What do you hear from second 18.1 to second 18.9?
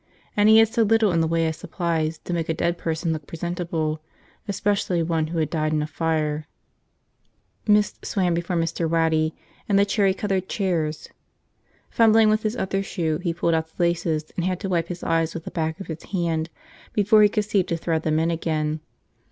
in again.